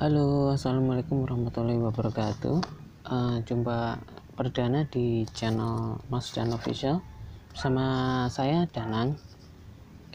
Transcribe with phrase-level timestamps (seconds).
[0.00, 2.56] Halo, assalamualaikum warahmatullahi wabarakatuh.
[3.04, 4.00] Uh, jumpa
[4.32, 7.04] perdana di channel Mas Dan Official
[7.52, 9.20] bersama saya Danang.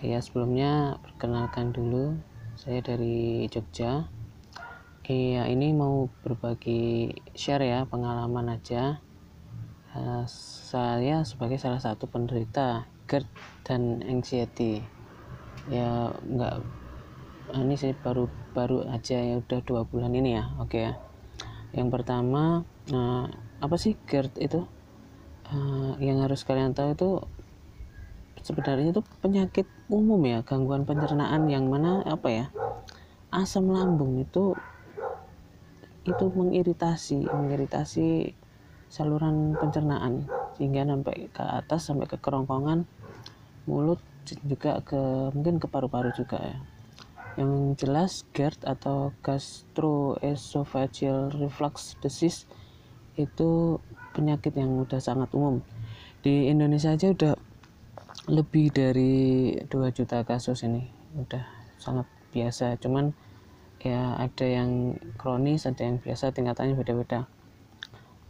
[0.02, 2.18] Ya sebelumnya perkenalkan dulu,
[2.58, 4.10] saya dari Jogja.
[5.06, 9.06] Iya ini mau berbagi share ya pengalaman aja.
[9.94, 10.26] Uh,
[10.66, 13.30] saya sebagai salah satu penderita GERD
[13.62, 14.82] dan anxiety.
[15.70, 16.85] Ya nggak
[17.62, 20.44] ini sih baru baru aja ya udah dua bulan ini ya.
[20.60, 20.94] Oke ya.
[21.76, 23.26] Yang pertama uh,
[23.64, 24.62] apa sih GERD itu?
[25.46, 27.10] Uh, yang harus kalian tahu itu
[28.46, 32.46] sebenarnya itu penyakit umum ya gangguan pencernaan yang mana apa ya
[33.34, 34.54] asam lambung itu
[36.06, 38.38] itu mengiritasi mengiritasi
[38.90, 42.86] saluran pencernaan sehingga sampai ke atas sampai ke kerongkongan
[43.66, 43.98] mulut
[44.46, 46.58] juga ke mungkin ke paru-paru juga ya
[47.36, 52.48] yang jelas GERD atau gastroesophageal reflux disease
[53.20, 53.76] itu
[54.16, 55.60] penyakit yang udah sangat umum.
[56.24, 57.36] Di Indonesia aja udah
[58.32, 60.88] lebih dari 2 juta kasus ini.
[61.16, 61.44] Udah
[61.78, 62.80] sangat biasa.
[62.80, 63.12] Cuman
[63.84, 67.28] ya ada yang kronis ada yang biasa tingkatannya beda-beda.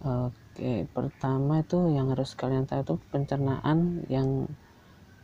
[0.05, 4.45] Oke pertama itu yang harus kalian tahu itu pencernaan yang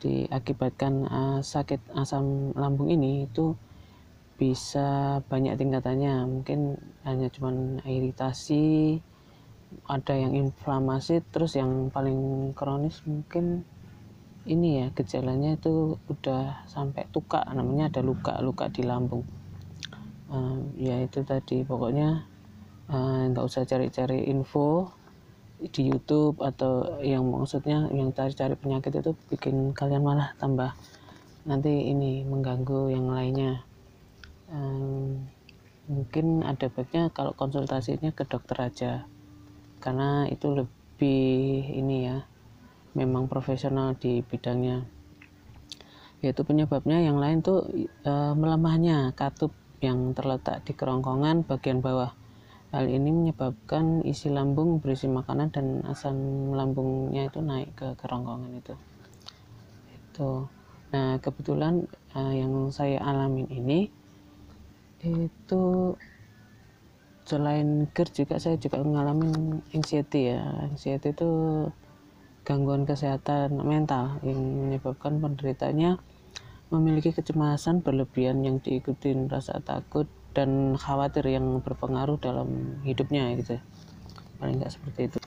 [0.01, 3.53] diakibatkan uh, sakit asam lambung ini itu
[4.41, 6.25] bisa banyak tingkatannya.
[6.25, 8.97] Mungkin hanya cuman iritasi
[9.85, 13.63] ada yang inflamasi terus yang paling kronis mungkin
[14.49, 19.21] ini ya gejalanya itu udah sampai tuka namanya ada luka-luka di lambung.
[20.33, 22.25] Uh, ya itu tadi pokoknya
[22.89, 24.89] eh, nggak uh, usah cari-cari info
[25.61, 30.73] di YouTube atau yang maksudnya yang cari-cari penyakit itu bikin kalian malah tambah
[31.45, 33.61] nanti ini mengganggu yang lainnya
[34.51, 35.25] um,
[35.91, 38.91] mungkin ada baiknya kalau konsultasinya ke dokter aja.
[39.81, 42.23] Karena itu lebih ini ya
[42.93, 44.85] memang profesional di bidangnya.
[46.21, 47.65] Yaitu penyebabnya yang lain tuh
[48.05, 49.51] e, melemahnya katup
[49.81, 52.13] yang terletak di kerongkongan bagian bawah.
[52.71, 56.15] Hal ini menyebabkan isi lambung berisi makanan dan asam
[56.55, 58.73] lambungnya itu naik ke kerongkongan itu.
[59.97, 60.31] Itu.
[60.93, 64.00] Nah kebetulan e, yang saya alamin ini
[65.01, 65.95] itu
[67.25, 70.41] selain GERD juga saya juga mengalami anxiety ya.
[70.67, 71.29] Anxiety itu
[72.41, 76.01] gangguan kesehatan mental yang menyebabkan penderitanya
[76.73, 83.59] memiliki kecemasan berlebihan yang diikuti rasa takut dan khawatir yang berpengaruh dalam hidupnya gitu.
[84.39, 85.17] Paling nggak seperti itu.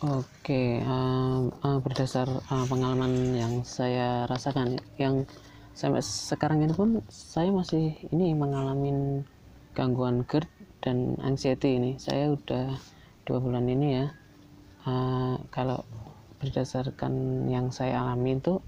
[0.00, 5.28] Oke uh, uh, berdasar uh, pengalaman yang saya rasakan yang
[5.80, 9.24] sampai sekarang ini pun saya masih ini mengalami
[9.72, 10.44] gangguan GERD
[10.84, 11.96] dan anxiety ini.
[11.96, 12.76] Saya udah
[13.24, 14.06] dua bulan ini ya.
[14.84, 15.80] Uh, kalau
[16.36, 18.60] berdasarkan yang saya alami itu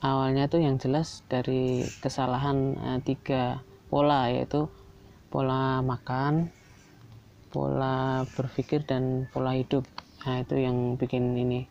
[0.00, 3.60] awalnya tuh yang jelas dari kesalahan uh, tiga
[3.92, 4.68] pola yaitu
[5.28, 6.48] pola makan
[7.52, 9.84] pola berpikir dan pola hidup.
[10.24, 11.68] Nah itu yang bikin ini.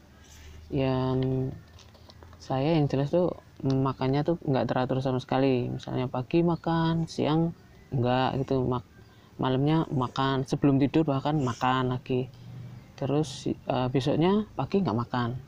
[0.70, 1.50] Yang
[2.38, 5.70] saya yang jelas tuh makannya tuh nggak teratur sama sekali.
[5.72, 7.56] Misalnya pagi makan siang
[7.94, 8.66] enggak gitu.
[8.66, 8.84] Mak
[9.36, 12.28] malamnya makan sebelum tidur bahkan makan lagi.
[12.96, 15.40] Terus uh, besoknya pagi nggak makan.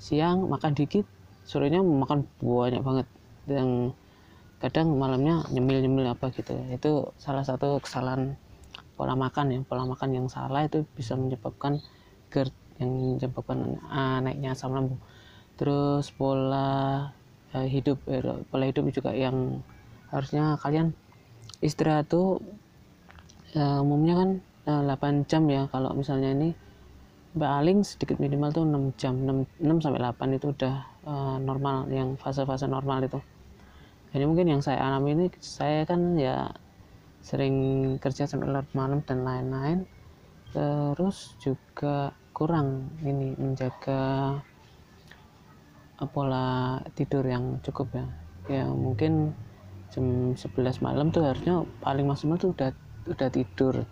[0.00, 1.04] Siang makan dikit
[1.44, 3.06] sorenya makan banyak banget.
[3.48, 3.96] Yang
[4.60, 6.56] kadang malamnya nyemil nyemil apa gitu.
[6.72, 8.36] Itu salah satu kesalahan
[8.96, 9.58] pola makan ya.
[9.64, 11.80] Pola makan yang salah itu bisa menyebabkan
[12.28, 15.00] GERD yang menyebabkan uh, naiknya asam lambung.
[15.60, 17.12] Terus pola
[17.54, 19.62] uh, hidup uh, pola hidup juga yang
[20.10, 20.94] harusnya kalian
[21.62, 22.42] istirahat tuh
[23.54, 24.30] uh, umumnya kan
[24.86, 25.66] uh, 8 jam ya.
[25.70, 26.50] Kalau misalnya ini
[27.30, 30.74] paling sedikit minimal tuh 6 jam 6, 6 sampai 8 itu udah
[31.06, 33.20] uh, normal yang fase-fase normal itu.
[34.10, 36.50] Jadi mungkin yang saya alami ini saya kan ya
[37.22, 37.54] sering
[38.02, 39.86] kerja sampai larut malam dan lain-lain.
[40.50, 44.34] Terus juga kurang ini menjaga
[46.08, 48.06] pola tidur yang cukup ya.
[48.48, 49.36] Ya mungkin
[49.90, 52.70] jam 11 malam tuh harusnya paling maksimal tuh udah
[53.10, 53.84] udah tidur.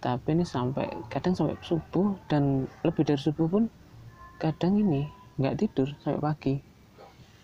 [0.00, 3.68] Tapi ini sampai kadang sampai subuh dan lebih dari subuh pun
[4.40, 5.04] kadang ini
[5.36, 6.54] nggak tidur sampai pagi.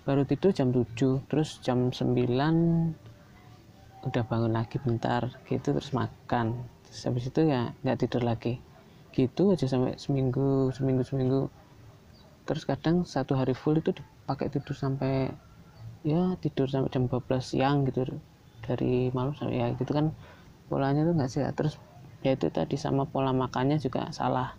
[0.06, 2.14] Baru tidur jam 7 terus jam 9
[4.06, 6.64] udah bangun lagi bentar gitu terus makan.
[6.86, 8.62] Terus habis itu ya nggak tidur lagi.
[9.10, 11.40] Gitu aja sampai seminggu seminggu seminggu
[12.46, 15.34] terus kadang satu hari full itu dipakai tidur sampai
[16.06, 18.06] ya tidur sampai jam 12 siang gitu
[18.62, 20.14] dari malam sampai ya gitu kan
[20.70, 21.54] polanya tuh nggak sehat.
[21.58, 21.78] Terus
[22.22, 24.58] yaitu tadi sama pola makannya juga salah.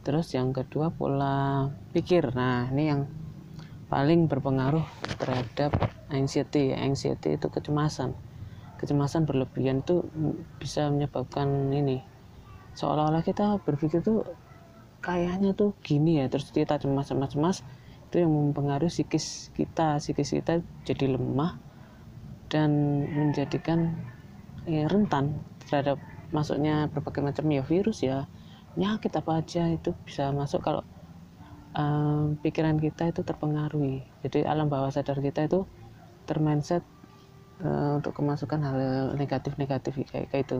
[0.00, 2.32] Terus yang kedua pola pikir.
[2.32, 3.04] Nah ini yang
[3.92, 4.84] paling berpengaruh
[5.20, 5.76] terhadap
[6.08, 6.72] anxiety.
[6.72, 8.16] Anxiety itu kecemasan.
[8.76, 10.04] Kecemasan berlebihan itu
[10.60, 12.00] bisa menyebabkan ini.
[12.76, 14.24] Seolah-olah kita berpikir tuh
[15.06, 17.62] kayaknya tuh gini ya terus kita cemas-cemas
[18.06, 19.98] itu yang mempengaruhi psikis kita.
[19.98, 21.58] Psikis kita jadi lemah
[22.46, 22.70] dan
[23.10, 23.98] menjadikan
[24.66, 25.98] ya, rentan terhadap
[26.30, 28.30] masuknya berbagai macam ya virus ya.
[28.74, 30.82] Penyakit apa aja itu bisa masuk kalau
[31.74, 34.06] um, pikiran kita itu terpengaruhi.
[34.22, 35.66] Jadi alam bawah sadar kita itu
[36.28, 36.86] termindset
[37.62, 38.78] uh, untuk kemasukan hal
[39.18, 40.58] negatif-negatif kayak, kayak itu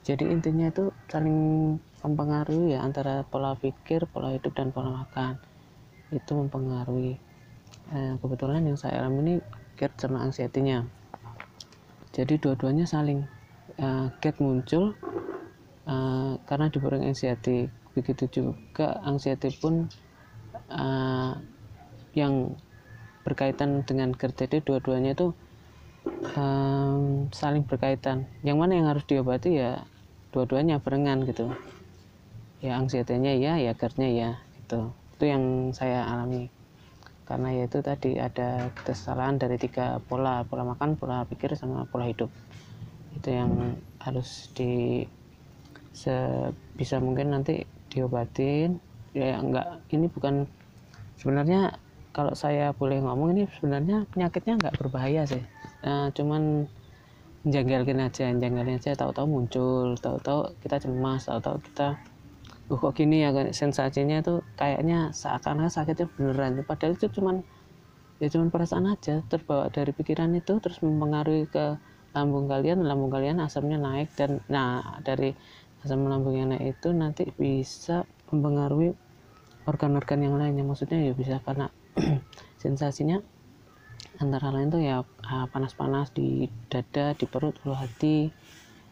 [0.00, 1.36] jadi intinya itu saling
[2.00, 5.36] mempengaruhi ya antara pola pikir pola hidup dan pola makan.
[6.08, 7.20] Itu mempengaruhi.
[7.92, 9.34] Uh, kebetulan yang saya alami ini
[9.76, 10.88] GERD sama anxiety-nya.
[12.16, 13.28] Jadi dua-duanya saling
[13.76, 14.96] uh, GERD muncul
[15.84, 17.68] uh, karena diborong anxiety.
[17.92, 19.84] Begitu juga anxiety pun
[20.72, 21.36] uh,
[22.16, 22.56] yang
[23.20, 25.36] berkaitan dengan kerja itu dua-duanya itu
[26.36, 28.26] um, saling berkaitan.
[28.46, 29.84] Yang mana yang harus diobati ya
[30.30, 31.52] dua-duanya barengan gitu.
[32.60, 34.92] Ya anxiety-nya ya ya gerd ya gitu.
[35.16, 36.52] Itu yang saya alami.
[37.24, 42.10] Karena ya itu tadi ada kesalahan dari tiga pola pola makan pola pikir sama pola
[42.10, 42.30] hidup.
[43.14, 45.04] Itu yang harus di
[45.94, 48.78] sebisa mungkin nanti diobatin.
[49.10, 50.46] Ya enggak ini bukan
[51.18, 51.74] sebenarnya
[52.10, 55.42] kalau saya boleh ngomong ini sebenarnya penyakitnya enggak berbahaya sih
[55.84, 56.66] nah, cuman
[57.44, 58.92] menjanggalkan aja menjanggalkan aja.
[58.96, 61.96] Tahu-tahu muncul tahu-tahu kita cemas tahu-tahu kita
[62.70, 63.32] uh kok gini ya?
[63.50, 66.60] Sensasinya itu kayaknya seakan-akan sakitnya beneran.
[66.68, 67.42] Padahal itu cuman
[68.20, 69.24] ya cuman perasaan aja.
[69.26, 71.80] Terbawa dari pikiran itu terus mempengaruhi ke
[72.12, 72.84] lambung kalian.
[72.84, 75.32] Lambung kalian asamnya naik dan nah dari
[75.80, 78.92] asam lambung yang naik itu nanti bisa mempengaruhi
[79.64, 80.60] organ-organ yang lainnya.
[80.60, 81.72] Maksudnya ya bisa karena
[82.62, 83.24] sensasinya
[84.20, 88.28] antara lain tuh ya ah, panas-panas di dada di perut ulu hati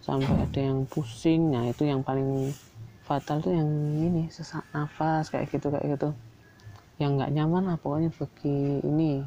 [0.01, 1.53] sampai ada yang pusing.
[1.53, 2.55] Nah itu yang paling
[3.05, 3.69] fatal tuh yang
[3.99, 6.11] ini sesak nafas kayak gitu kayak gitu.
[6.99, 9.23] Yang nggak nyaman lah pokoknya bagi ini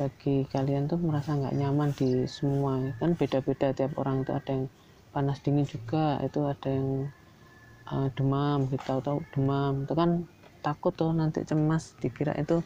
[0.00, 2.80] bagi kalian tuh merasa nggak nyaman di semua.
[2.96, 4.66] Kan beda-beda tiap orang itu ada yang
[5.10, 7.10] panas dingin juga itu ada yang
[7.90, 9.84] uh, demam kita gitu, tahu demam.
[9.84, 10.10] Itu kan
[10.60, 12.60] takut tuh nanti cemas dikira itu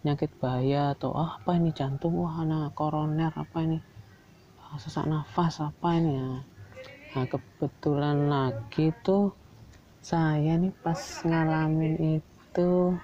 [0.00, 2.16] penyakit bahaya atau oh, apa ini jantung?
[2.16, 3.78] Wah anak koroner apa ini?
[4.72, 6.16] Oh, sesak nafas apa ini?
[6.16, 6.30] Ya.
[7.10, 9.36] Nah kebetulan lagi tuh
[10.00, 12.96] saya nih pas ngalamin itu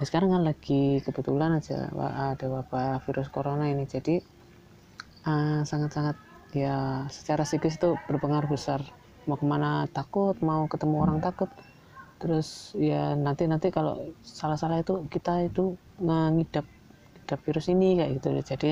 [0.00, 1.86] ya sekarang kan lagi kebetulan aja
[2.34, 3.86] ada wabah virus corona ini.
[3.86, 4.18] Jadi
[5.30, 8.82] uh, sangat-sangat uh, ya secara psikis itu berpengaruh besar.
[9.28, 11.52] Mau ke mana takut mau ketemu orang takut
[12.20, 16.68] terus ya nanti nanti kalau salah-salah itu kita itu ngidap
[17.24, 18.28] ngidap virus ini kayak gitu.
[18.44, 18.70] Jadi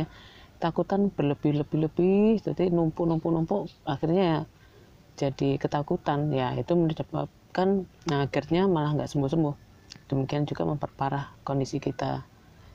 [0.61, 4.41] takutan berlebih-lebih-lebih jadi numpuk-numpuk-numpuk akhirnya ya
[5.17, 6.29] jadi ketakutan.
[6.31, 9.56] Ya itu menyebabkan nah, akhirnya malah nggak sembuh-sembuh.
[10.12, 12.29] Demikian juga memperparah kondisi kita.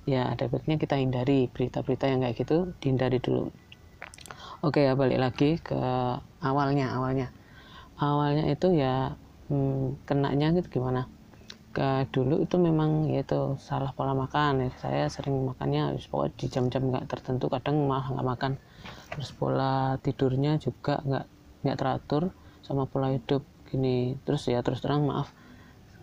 [0.10, 3.53] Ya ada baiknya kita hindari berita-berita yang kayak gitu dihindari dulu.
[4.63, 5.77] Oke ya balik lagi ke
[6.42, 7.30] awalnya awalnya.
[8.00, 9.15] Awalnya itu ya
[9.53, 11.05] hmm, kenanya gitu gimana?
[11.69, 14.69] Ke dulu itu memang yaitu salah pola makan ya.
[14.81, 18.51] saya sering makannya pokoknya di jam-jam nggak tertentu kadang malah nggak makan.
[19.13, 21.25] Terus pola tidurnya juga nggak
[21.62, 22.33] nggak teratur
[22.65, 24.17] sama pola hidup gini.
[24.25, 25.29] Terus ya terus terang maaf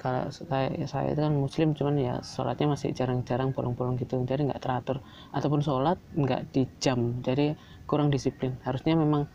[0.00, 4.16] kalau saya saya itu kan muslim cuman ya sholatnya masih jarang-jarang bolong-bolong gitu.
[4.25, 5.04] Jadi nggak teratur.
[5.37, 7.52] Ataupun sholat nggak di jam jadi
[7.85, 8.57] kurang disiplin.
[8.64, 9.28] Harusnya memang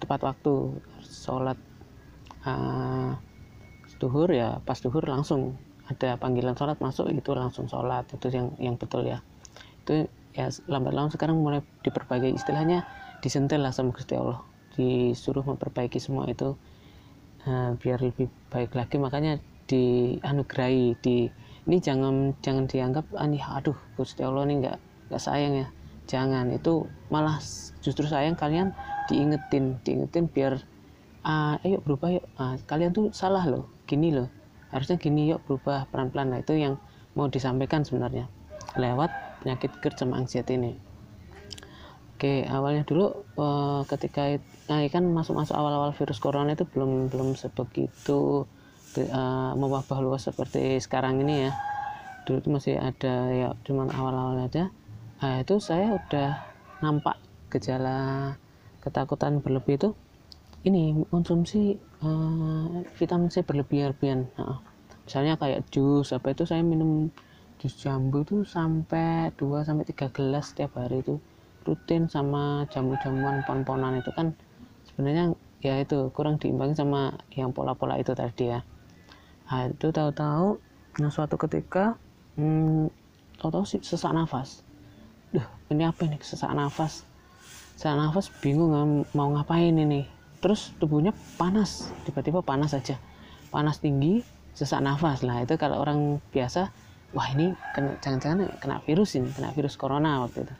[0.00, 1.60] tepat waktu sholat.
[2.46, 3.18] Uh,
[3.96, 8.74] duhur ya pas duhur langsung ada panggilan sholat masuk itu langsung sholat itu yang yang
[8.74, 9.22] betul ya.
[9.86, 12.84] Itu ya lambat laun sekarang mulai diperbaiki istilahnya
[13.22, 14.42] disentil lah sama Gusti Allah.
[14.74, 16.58] Disuruh memperbaiki semua itu
[17.46, 18.98] uh, biar lebih baik lagi.
[18.98, 19.38] Makanya
[19.70, 21.30] dianugerahi di
[21.66, 24.78] ini jangan jangan dianggap ani aduh Gusti Allah ini nggak
[25.10, 25.68] nggak sayang ya.
[26.06, 27.38] Jangan itu malah
[27.82, 28.74] justru sayang kalian
[29.06, 30.58] diingetin diingetin biar
[31.22, 32.26] uh, ayo berubah yuk.
[32.38, 34.28] Uh, kalian tuh salah loh gini loh.
[34.74, 36.34] Harusnya gini yuk berubah pelan-pelan.
[36.34, 36.76] Nah itu yang
[37.14, 38.28] mau disampaikan sebenarnya.
[38.76, 39.08] Lewat
[39.40, 40.74] penyakit GERD sama anxiety ini.
[42.16, 48.48] Oke awalnya dulu uh, ketika nah, kan masuk-masuk awal-awal virus corona itu belum belum sebegitu
[49.12, 51.52] uh, mewabah luas seperti sekarang ini ya.
[52.26, 54.72] Dulu itu masih ada ya cuman awal-awal aja.
[55.22, 56.42] Nah, itu saya udah
[56.84, 57.16] nampak
[57.48, 58.34] gejala
[58.84, 59.90] ketakutan berlebih itu
[60.66, 64.60] ini konsumsi uh, vitamin C berlebihan nah,
[65.06, 67.08] misalnya kayak jus apa itu saya minum
[67.56, 71.16] jus jambu itu sampai 2 sampai 3 gelas setiap hari itu.
[71.66, 74.36] Rutin sama jamu-jamuan pon-ponan itu kan
[74.86, 78.60] sebenarnya ya itu kurang diimbangi sama yang pola-pola itu tadi ya.
[79.50, 80.62] Nah itu tahu-tahu
[81.02, 81.98] nah suatu ketika
[82.38, 82.92] hmm,
[83.40, 84.62] tahu-tahu sesak nafas.
[85.34, 85.42] Duh,
[85.74, 87.02] ini apa ini sesak nafas?
[87.74, 90.15] Sesak nafas bingung mau ngapain ini
[90.46, 93.02] terus tubuhnya panas tiba-tiba panas saja
[93.50, 94.22] panas tinggi
[94.56, 95.20] sesak nafas.
[95.20, 96.72] Lah itu kalau orang biasa
[97.12, 97.52] wah ini
[98.00, 100.54] jangan-jangan kena virus ini kena virus corona waktu itu.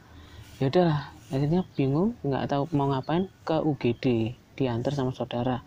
[0.60, 1.00] Ya udahlah
[1.32, 5.64] akhirnya bingung nggak tahu mau ngapain ke UGD diantar sama saudara.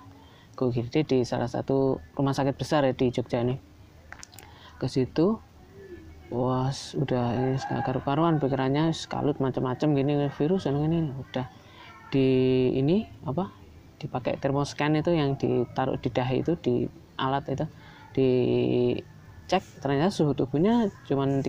[0.54, 3.58] Ke UGD di salah satu rumah sakit besar ya di Jogja ini.
[4.78, 5.42] Ke situ
[6.30, 11.50] wah udah ini karu-karuan pikirannya sekalut macam-macam gini virus yang ini udah.
[12.10, 12.26] Di
[12.74, 13.59] ini apa
[14.00, 16.76] dipakai termoscan itu yang ditaruh di dahi itu di
[17.20, 17.66] alat itu
[18.16, 19.64] dicek.
[19.84, 21.46] Ternyata suhu tubuhnya cuma 36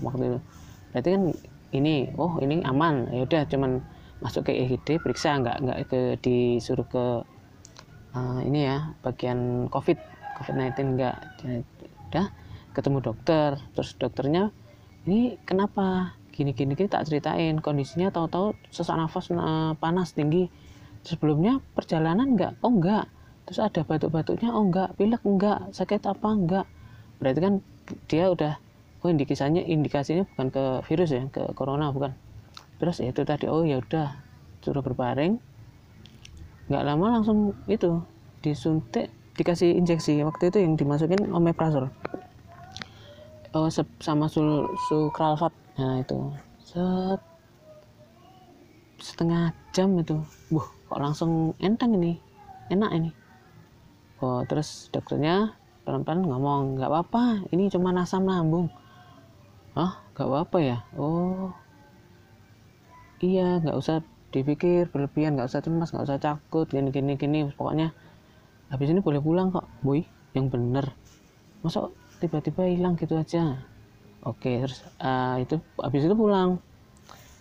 [0.00, 0.40] waktu itu.
[0.90, 1.22] Berarti kan
[1.76, 3.12] ini oh ini aman.
[3.12, 3.84] Ya udah cuman
[4.24, 7.04] masuk ke EGD periksa nggak nggak ke disuruh ke
[8.16, 9.98] uh, ini ya bagian COVID
[10.40, 11.16] COVID-19 enggak
[12.10, 12.26] udah
[12.72, 13.60] ketemu dokter.
[13.76, 14.50] Terus dokternya
[15.04, 16.16] ini kenapa?
[16.34, 17.62] Gini gini gini tak ceritain.
[17.62, 20.50] Kondisinya tahu-tahu sesak nafas uh, panas tinggi
[21.04, 23.06] sebelumnya perjalanan enggak oh enggak
[23.44, 26.66] terus ada batuk-batuknya oh enggak pilek enggak sakit apa enggak
[27.20, 27.54] berarti kan
[28.08, 28.56] dia udah
[29.04, 32.16] oh indikasinya indikasinya bukan ke virus ya ke corona bukan.
[32.80, 34.16] Terus ya itu tadi oh ya udah.
[34.64, 35.36] Suruh berbaring.
[36.72, 38.00] Nggak lama langsung itu
[38.40, 40.24] disuntik dikasih injeksi.
[40.24, 41.92] Waktu itu yang dimasukin omeprazol
[43.54, 43.70] oh
[44.02, 46.32] sama sul sukralfat nah itu.
[46.64, 47.20] Set.
[48.98, 50.16] Setengah jam itu.
[50.48, 52.22] Buh kok langsung enteng ini?
[52.70, 53.10] Enak ini.
[54.22, 58.70] Oh terus dokternya pelan-pelan ngomong nggak apa-apa ini cuma asam lambung.
[59.74, 60.78] Ah nggak apa-apa ya?
[60.94, 61.50] Oh.
[63.18, 67.90] Iya nggak usah dipikir berlebihan nggak usah cemas nggak usah takut gini gini gini pokoknya
[68.70, 69.66] habis ini boleh pulang kok.
[69.82, 70.94] Boy yang bener.
[71.66, 71.90] Masa
[72.22, 73.58] tiba-tiba hilang gitu aja?
[74.22, 76.62] Oke terus uh, itu habis itu pulang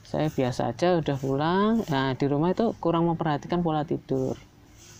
[0.03, 1.81] saya biasa aja udah pulang.
[1.87, 4.35] Nah di rumah itu kurang memperhatikan pola tidur.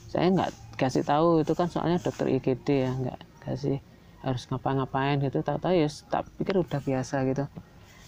[0.08, 3.84] Saya nggak kasih tahu itu kan soalnya dokter IGD ya nggak kasih
[4.24, 5.44] harus ngapa-ngapain gitu.
[5.44, 7.46] Tahu-tahu ya tak pikir udah biasa gitu.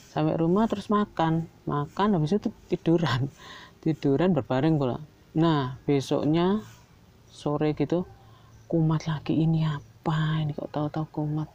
[0.10, 1.52] Sampai rumah terus makan.
[1.68, 3.28] Makan habis itu tiduran.
[3.84, 4.98] Tiduran berbaring pula.
[5.36, 6.64] Nah besoknya
[7.28, 8.08] sore gitu
[8.66, 11.52] kumat lagi ini apa ini kok tahu-tahu kumat?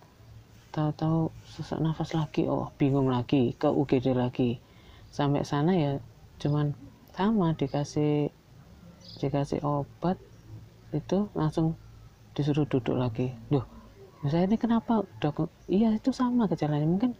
[0.70, 2.46] Tahu-tahu sesak nafas lagi.
[2.46, 4.69] Oh bingung lagi ke UGD lagi
[5.10, 5.92] sampai sana ya
[6.38, 6.72] cuman
[7.12, 8.30] sama dikasih
[9.20, 10.16] dikasih obat
[10.94, 11.76] itu langsung
[12.34, 13.34] disuruh duduk lagi.
[13.50, 13.62] Duh
[14.28, 16.86] saya ini kenapa dok iya itu sama gejalanya.
[16.86, 17.12] Mungkin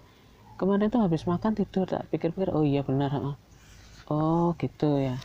[0.57, 3.37] kemarin tuh habis makan tidur tak pikir-pikir oh iya benar
[4.11, 5.17] oh gitu ya.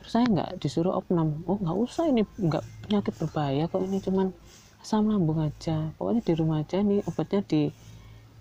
[0.00, 1.46] Terus saya nggak disuruh opnam.
[1.46, 4.34] Oh nggak usah ini nggak penyakit berbahaya kok ini cuman
[4.82, 5.94] asam lambung aja.
[5.96, 7.70] Pokoknya di rumah aja nih obatnya di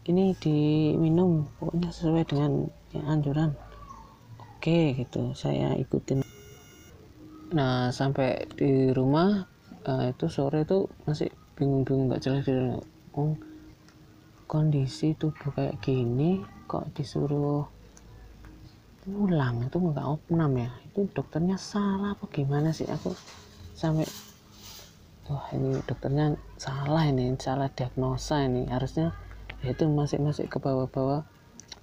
[0.09, 1.45] ini diminum.
[1.61, 3.55] Pokoknya sesuai dengan ya, anjuran.
[4.61, 5.33] Oke gitu.
[5.33, 6.21] Saya ikutin.
[7.51, 9.49] Nah sampai di rumah
[9.89, 12.79] uh, itu sore itu masih bingung-bingung nggak jelas gitu.
[13.17, 13.35] Oh,
[14.47, 17.67] kondisi tubuh kayak gini kok disuruh
[19.01, 19.65] pulang?
[19.65, 20.71] Itu nggak opnam ya?
[20.85, 22.87] Itu dokternya salah apa gimana sih?
[22.87, 23.17] Aku
[23.73, 24.05] sampai
[25.25, 28.69] wah ini dokternya salah ini salah diagnosa ini.
[28.69, 29.11] Harusnya
[29.65, 31.25] ya itu masih masih ke bawah-bawah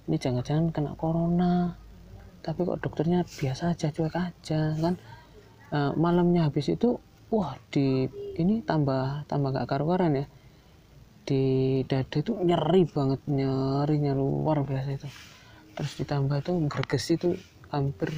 [0.09, 1.77] ini jangan-jangan kena corona.
[2.41, 4.97] Tapi kok dokternya biasa aja cuek aja kan?
[5.69, 6.97] Uh, malamnya habis itu
[7.29, 8.09] wah di
[8.41, 10.25] ini tambah tambah gak karuaran ya.
[11.29, 11.43] Di
[11.85, 15.07] dada itu nyeri banget nyerinya luar biasa itu.
[15.77, 17.29] Terus ditambah itu greges itu
[17.69, 18.09] hampir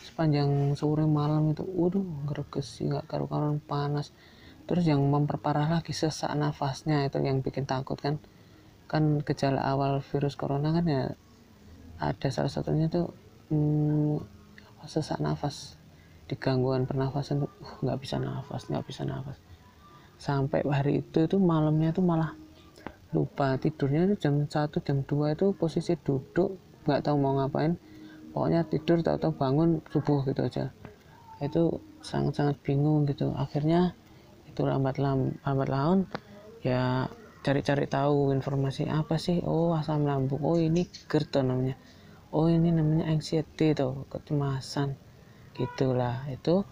[0.00, 4.16] sepanjang sore malam itu waduh greges nggak karu-karuan panas.
[4.64, 8.16] Terus yang memperparah lagi sesak nafasnya itu yang bikin takut kan
[8.92, 11.04] kan gejala awal virus corona kan ya
[11.96, 13.08] ada salah satunya tuh
[13.48, 14.20] hmm,
[14.84, 15.80] sesak nafas.
[16.28, 19.40] Di gangguan pernafasan tuh uh, nggak bisa nafas nggak bisa nafas.
[20.20, 22.36] Sampai hari itu itu malamnya tuh malah
[23.16, 23.56] lupa.
[23.56, 24.50] Tidurnya itu jam 1
[24.84, 27.80] jam 2 itu posisi duduk nggak tahu mau ngapain.
[28.32, 30.64] Pokoknya tidur tahu-tahu bangun subuh gitu aja.
[31.40, 33.32] Itu sangat-sangat bingung gitu.
[33.36, 33.92] Akhirnya
[34.48, 35.98] itu lambat lam, lambat laun
[36.60, 37.08] ya
[37.42, 39.42] cari-cari tahu informasi apa sih?
[39.42, 40.40] Oh asam lambung.
[40.46, 41.74] Oh ini GERD namanya.
[42.30, 44.94] Oh ini namanya anxiety tuh kecemasan.
[45.58, 46.24] Gitulah.
[46.30, 46.62] Itu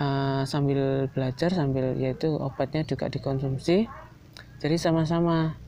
[0.00, 3.86] uh, sambil belajar sambil yaitu obatnya juga dikonsumsi.
[4.58, 5.60] Jadi sama-sama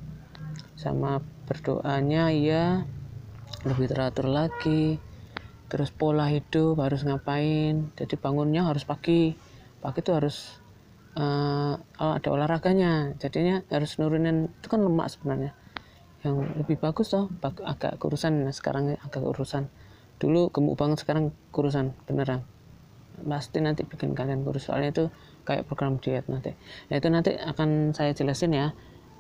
[0.77, 2.89] sama berdoanya ya
[3.69, 4.97] lebih teratur lagi.
[5.67, 7.93] Terus pola hidup harus ngapain?
[7.99, 9.35] Jadi bangunnya harus pagi.
[9.83, 10.63] Pagi itu harus
[11.17, 14.53] uh, ada olahraganya jadinya harus nurunin.
[14.61, 15.53] Itu kan lemak sebenarnya.
[16.23, 18.45] Yang lebih bagus toh agak kurusan.
[18.45, 19.73] Nah sekarang agak kurusan.
[20.21, 22.45] Dulu gemuk banget sekarang kurusan beneran.
[23.17, 24.69] Pasti nanti bikin kalian kurus.
[24.69, 25.05] Soalnya itu
[25.49, 26.53] kayak program diet nanti.
[26.93, 28.67] Nah itu nanti akan saya jelasin ya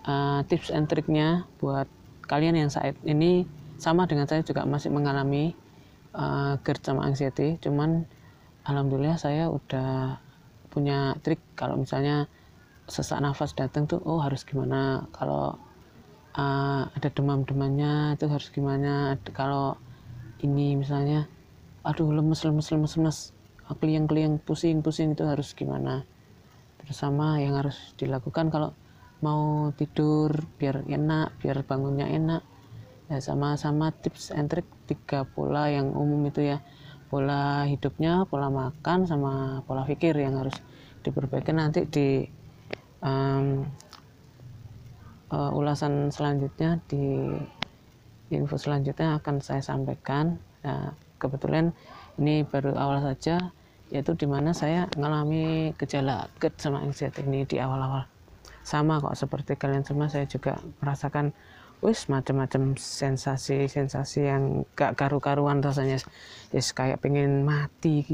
[0.05, 1.87] uh, tips and triknya buat
[2.27, 3.47] kalian yang saat ini
[3.79, 5.55] sama dengan saya juga masih mengalami
[6.17, 7.61] uh, GERD sama anxiety.
[7.63, 8.09] Cuman
[8.67, 10.19] alhamdulillah saya udah
[10.77, 11.41] punya trik.
[11.57, 12.29] Kalau misalnya
[12.85, 15.09] sesak nafas datang tuh oh harus gimana?
[15.17, 15.57] Kalau
[16.37, 19.17] uh, ada demam-demannya itu harus gimana?
[19.33, 19.81] Kalau
[20.45, 21.25] ini misalnya
[21.81, 23.19] aduh lemes lemes lemes lemes
[23.81, 26.05] kliang-kliang pusing-pusing itu harus gimana?
[26.85, 28.77] Terus sama yang harus dilakukan kalau
[29.25, 30.29] mau tidur
[30.61, 32.45] biar enak biar bangunnya enak.
[33.07, 36.59] Ya sama-sama tips and trick tiga pola yang umum itu ya
[37.07, 40.55] pola hidupnya pola makan sama pola pikir yang harus
[41.07, 42.27] diperbaiki nanti di
[43.03, 43.63] um,
[45.31, 47.31] uh, ulasan selanjutnya di
[48.35, 50.43] info selanjutnya akan saya sampaikan.
[50.67, 51.71] Ya, kebetulan
[52.19, 53.55] ini baru awal saja
[53.87, 58.03] yaitu di mana saya mengalami gejala GERD sama anxiety ini di awal-awal.
[58.67, 61.31] Sama kok seperti kalian semua saya juga merasakan
[61.85, 66.01] wis macam-macam sensasi-sensasi yang gak karu-karuan rasanya.
[66.55, 68.05] Yes, kayak pengen mati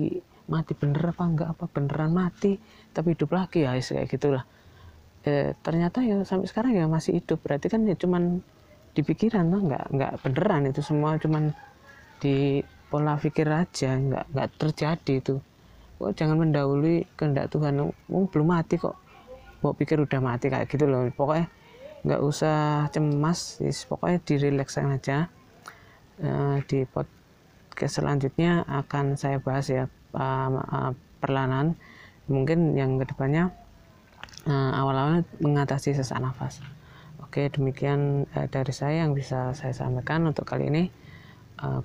[0.51, 1.49] mati bener apa enggak?
[1.55, 2.59] Apa beneran mati?
[2.91, 4.45] Tapi hidup lagi ya yes, kayak gitulah.
[5.23, 7.39] Eh, ternyata ya sampai sekarang ya masih hidup.
[7.41, 8.43] Berarti kan ya cuman
[8.93, 11.57] di pikiran tuh nggak nggak beneran itu semua cuman
[12.21, 12.61] di
[12.93, 15.35] pola pikir aja nggak nggak terjadi itu.
[16.03, 17.79] Kok jangan mendahului kehendak Tuhan?
[17.87, 18.99] Oh, belum mati kok.
[19.63, 21.07] Mau pikir udah mati kayak gitu loh.
[21.15, 21.47] Pokoknya
[22.03, 25.31] nggak usah cemas pokoknya dirileksan aja.
[26.23, 31.75] Uh, di podcast selanjutnya akan saya bahas ya uh, uh, perlahan
[32.31, 33.51] mungkin yang ke depannya
[34.47, 36.59] awal-awal mengatasi sesak nafas.
[37.23, 40.85] Oke demikian dari saya yang bisa saya sampaikan untuk kali ini.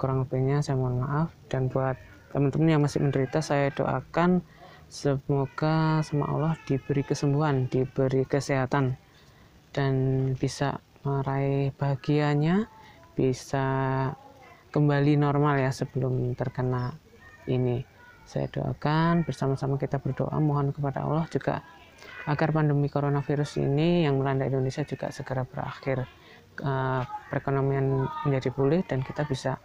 [0.01, 1.29] Kurang lebihnya saya mohon maaf.
[1.53, 1.93] Dan buat
[2.33, 4.41] teman-teman yang masih menderita saya doakan
[4.89, 8.97] semoga sama Allah diberi kesembuhan diberi kesehatan
[9.77, 9.93] dan
[10.33, 12.65] bisa meraih bahagianya
[13.13, 13.65] bisa
[14.73, 16.97] kembali normal ya sebelum terkena
[17.45, 17.85] ini.
[18.27, 21.61] Saya doakan bersama-sama kita berdoa mohon kepada Allah juga
[22.27, 26.09] agar pandemi coronavirus ini yang melanda Indonesia juga segera berakhir.
[26.57, 29.61] Uh, perekonomian menjadi pulih dan kita bisa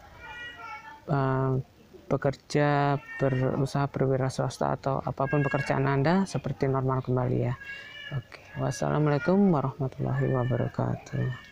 [1.08, 1.56] uh,
[2.04, 7.56] bekerja berusaha berwira swasta atau apa pun pekerjaan Anda seperti normal kembali ya
[8.12, 11.51] Oke, wassalamualaikum warahmatullahi wabarakatuh.